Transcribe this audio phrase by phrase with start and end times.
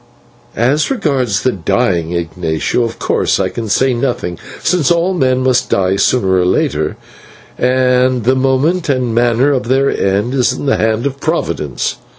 [0.55, 5.69] "As regards the dying, Ignatio, of course I can say nothing, since all men must
[5.69, 6.97] die sooner or later,
[7.55, 11.97] and the moment and manner of their end is in the hand of Providence.